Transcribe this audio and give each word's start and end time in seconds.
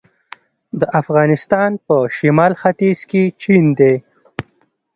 د 0.79 0.81
افغانستان 1.01 1.71
په 1.85 1.95
شمال 2.17 2.53
ختیځ 2.61 2.99
کې 3.09 3.23
چین 3.41 3.65
دی 3.79 3.95